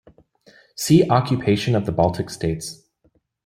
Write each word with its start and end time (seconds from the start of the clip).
See 0.75 1.07
Occupation 1.07 1.75
of 1.75 1.85
the 1.85 1.91
Baltic 1.91 2.31
states. 2.31 2.89